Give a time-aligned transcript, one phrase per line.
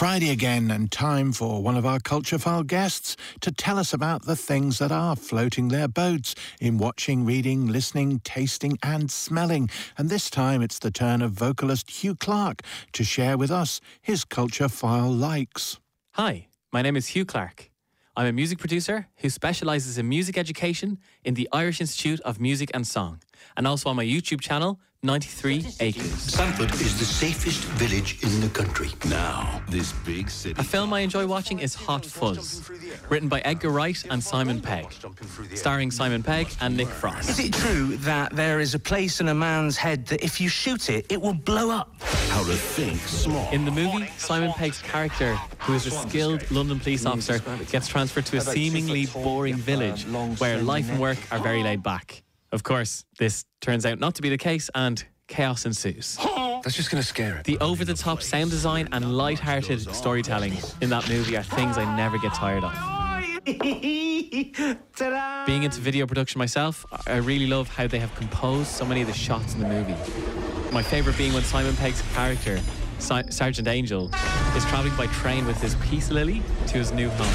[0.00, 4.24] Friday again, and time for one of our Culture File guests to tell us about
[4.24, 9.68] the things that are floating their boats in watching, reading, listening, tasting, and smelling.
[9.98, 12.62] And this time it's the turn of vocalist Hugh Clark
[12.94, 15.78] to share with us his Culture File likes.
[16.12, 17.70] Hi, my name is Hugh Clark.
[18.16, 22.70] I'm a music producer who specialises in music education in the Irish Institute of Music
[22.72, 23.20] and Song,
[23.56, 26.34] and also on my YouTube channel, 93 Acres.
[26.34, 28.90] Sandford is the safest village in the country.
[29.08, 30.60] Now, this big city.
[30.60, 32.70] A film I enjoy watching is Hot Fuzz,
[33.08, 34.92] written by Edgar Wright and Simon Pegg,
[35.54, 37.30] starring Simon Pegg and Nick Frost.
[37.30, 40.50] Is it true that there is a place in a man's head that if you
[40.50, 41.94] shoot it, it will blow up?
[42.28, 43.50] How to think small.
[43.52, 47.38] In the movie, Simon Pegg's character, who is a skilled London police officer,
[47.70, 50.04] gets transferred to a seemingly boring village
[50.38, 52.22] where life and work are very laid back.
[52.52, 56.16] Of course, this turns out not to be the case and chaos ensues.
[56.62, 57.44] That's just going to scare it.
[57.44, 61.78] The over the top sound design and light hearted storytelling in that movie are things
[61.78, 62.72] I never get tired of.
[65.46, 69.06] Being into video production myself, I really love how they have composed so many of
[69.06, 69.94] the shots in the movie.
[70.72, 72.60] My favourite being when Simon Pegg's character,
[72.98, 74.10] Si- Sergeant Angel,
[74.56, 77.32] is travelling by train with his peace lily to his new home.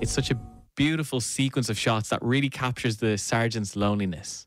[0.00, 0.38] It's such a
[0.76, 4.46] beautiful sequence of shots that really captures the sergeant's loneliness.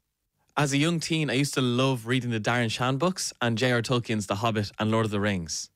[0.55, 3.81] As a young teen, I used to love reading the Darren Shan books and J.R.
[3.81, 5.69] Tolkien's The Hobbit and Lord of the Rings.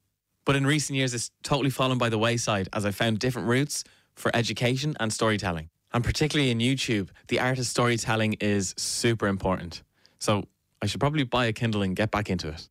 [0.45, 3.83] But in recent years, it's totally fallen by the wayside as I found different routes
[4.15, 5.69] for education and storytelling.
[5.93, 9.83] And particularly in YouTube, the art of storytelling is super important.
[10.19, 10.43] So
[10.81, 12.69] I should probably buy a Kindle and get back into it.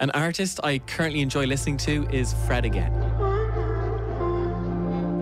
[0.00, 3.07] An artist I currently enjoy listening to is Fred again.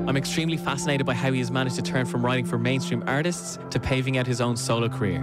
[0.08, 3.58] I'm extremely fascinated by how he has managed to turn from writing for mainstream artists
[3.70, 5.18] to paving out his own solo career.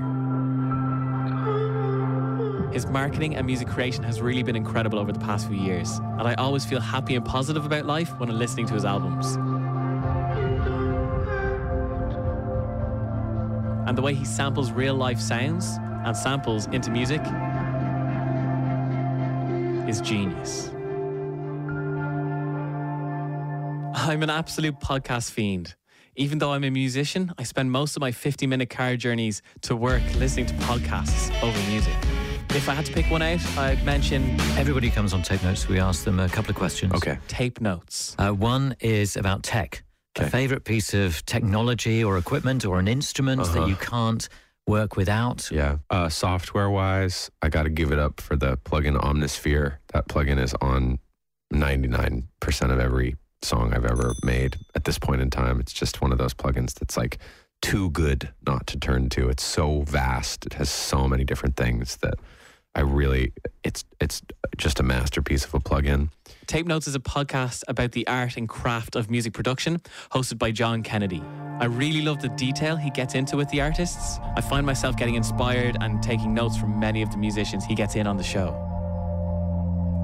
[2.73, 6.23] His marketing and music creation has really been incredible over the past few years, and
[6.23, 9.35] I always feel happy and positive about life when I'm listening to his albums.
[13.87, 17.21] And the way he samples real life sounds and samples into music
[19.87, 20.71] is genius.
[24.05, 25.75] I'm an absolute podcast fiend.
[26.15, 29.75] Even though I'm a musician, I spend most of my 50 minute car journeys to
[29.75, 31.93] work listening to podcasts over music.
[32.49, 35.67] If I had to pick one out, I'd mention Everybody comes on tape notes.
[35.67, 36.93] We ask them a couple of questions.
[36.93, 37.17] Okay.
[37.27, 38.15] tape notes.
[38.19, 39.83] Uh, one is about tech.
[40.19, 43.65] A favorite piece of technology or equipment or an instrument that Uh-huh.
[43.67, 44.27] you can't
[44.67, 45.49] work without.
[45.49, 45.77] Yeah.
[45.89, 49.77] Uh, software wise, I got to give it up for the plugin Omnisphere.
[49.93, 50.99] That plugin is on
[51.51, 52.25] 99%
[52.71, 55.59] of every song I've ever made at this point in time.
[55.59, 57.19] It's just one of those plugins that's like
[57.61, 59.29] too good not to turn to.
[59.29, 60.45] It's so vast.
[60.45, 62.15] It has so many different things that
[62.75, 63.31] I really
[63.63, 64.21] it's it's
[64.57, 66.09] just a masterpiece of a plugin.
[66.47, 69.79] Tape Notes is a podcast about the art and craft of music production,
[70.11, 71.23] hosted by John Kennedy.
[71.59, 74.19] I really love the detail he gets into with the artists.
[74.35, 77.95] I find myself getting inspired and taking notes from many of the musicians he gets
[77.95, 78.72] in on the show.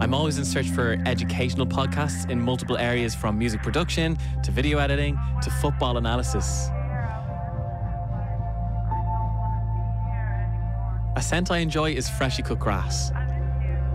[0.01, 4.77] I'm always in search for educational podcasts in multiple areas from music production to video
[4.77, 6.69] editing to football analysis.
[11.17, 13.11] A scent I enjoy is freshly cut grass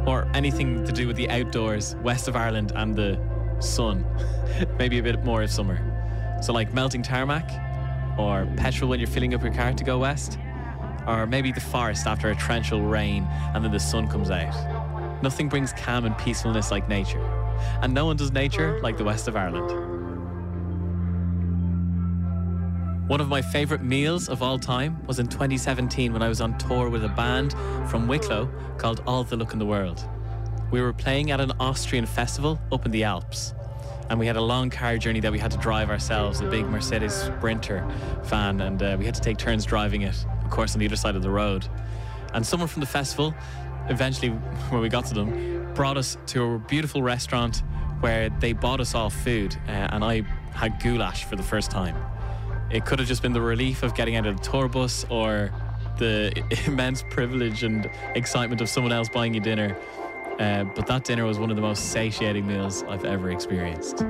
[0.06, 3.18] or anything to do with the outdoors, west of Ireland, and the
[3.60, 4.04] sun.
[4.78, 5.78] Maybe a bit more of summer.
[6.42, 7.50] So, like melting tarmac,
[8.18, 10.38] or petrol when you're filling up your car to go west,
[11.06, 14.73] or maybe the forest after a torrential rain and then the sun comes out.
[15.24, 17.18] Nothing brings calm and peacefulness like nature,
[17.80, 19.70] and no one does nature like the west of Ireland.
[23.08, 26.58] One of my favourite meals of all time was in 2017 when I was on
[26.58, 27.52] tour with a band
[27.88, 30.06] from Wicklow called All the Luck in the World.
[30.70, 33.54] We were playing at an Austrian festival up in the Alps,
[34.10, 36.66] and we had a long car journey that we had to drive ourselves, a big
[36.66, 37.82] Mercedes Sprinter
[38.24, 40.96] van, and uh, we had to take turns driving it, of course, on the other
[40.96, 41.66] side of the road.
[42.34, 43.32] And someone from the festival,
[43.88, 47.62] eventually, when we got to them, brought us to a beautiful restaurant
[48.00, 50.22] where they bought us all food, uh, and I
[50.52, 51.96] had goulash for the first time.
[52.70, 55.52] It could have just been the relief of getting out of the tour bus or
[55.98, 56.32] the
[56.66, 59.76] immense privilege and excitement of someone else buying you dinner.
[60.38, 64.04] Uh, but that dinner was one of the most satiating meals I've ever experienced.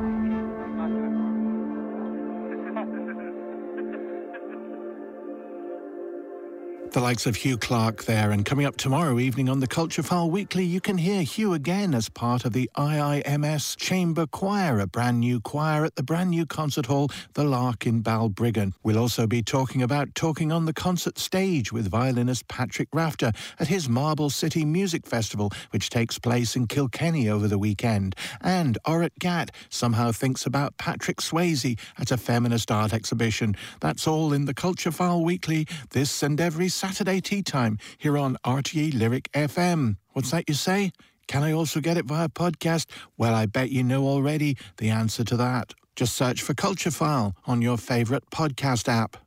[6.94, 8.30] The likes of Hugh Clark there.
[8.30, 11.92] And coming up tomorrow evening on the Culture File Weekly, you can hear Hugh again
[11.92, 16.46] as part of the IIMS Chamber Choir, a brand new choir at the brand new
[16.46, 18.74] concert hall, The Lark in Balbriggan.
[18.84, 23.66] We'll also be talking about talking on the concert stage with violinist Patrick Rafter at
[23.66, 28.14] his Marble City Music Festival, which takes place in Kilkenny over the weekend.
[28.40, 33.56] And Orit Gat somehow thinks about Patrick Swayze at a feminist art exhibition.
[33.80, 38.36] That's all in the Culture File Weekly, this and every Saturday tea time here on
[38.44, 39.96] RTE Lyric FM.
[40.12, 40.92] What's that you say?
[41.26, 42.90] Can I also get it via podcast?
[43.16, 45.72] Well, I bet you know already the answer to that.
[45.96, 49.23] Just search for Culture File on your favourite podcast app.